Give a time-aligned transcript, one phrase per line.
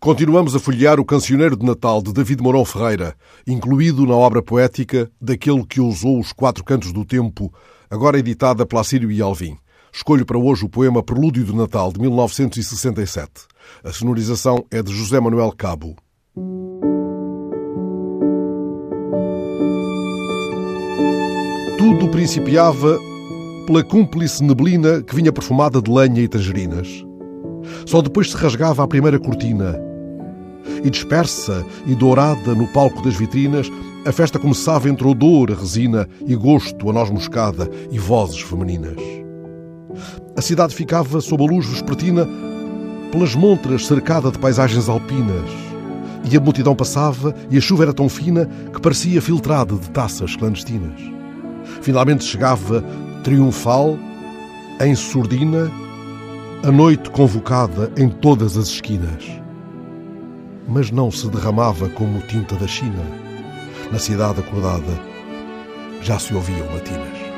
[0.00, 3.14] Continuamos a folhear o Cancioneiro de Natal de David Mourão Ferreira,
[3.46, 7.52] incluído na obra poética daquele que ousou os quatro cantos do tempo,
[7.90, 9.58] agora editada pela Sírio e Alvim.
[9.92, 13.30] Escolho para hoje o poema Prelúdio de Natal, de 1967.
[13.84, 15.94] A sonorização é de José Manuel Cabo.
[21.76, 22.98] Tudo principiava
[23.66, 27.04] pela cúmplice neblina que vinha perfumada de lenha e tangerinas.
[27.84, 29.89] Só depois se rasgava a primeira cortina
[30.84, 33.70] e dispersa e dourada no palco das vitrinas,
[34.06, 38.96] a festa começava entre odor a resina e gosto a noz moscada e vozes femininas.
[40.36, 42.26] A cidade ficava sob a luz vespertina
[43.12, 45.50] pelas montras cercada de paisagens alpinas.
[46.30, 50.36] E a multidão passava e a chuva era tão fina que parecia filtrada de taças
[50.36, 51.00] clandestinas.
[51.82, 52.84] Finalmente chegava,
[53.24, 53.98] triunfal,
[54.80, 55.70] em surdina,
[56.62, 59.40] a noite convocada em todas as esquinas
[60.70, 63.04] mas não se derramava como tinta da China.
[63.90, 65.10] Na cidade acordada
[66.00, 67.29] já se ouviam latinas.